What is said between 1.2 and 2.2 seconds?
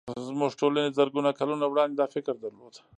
کلونه وړاندې دا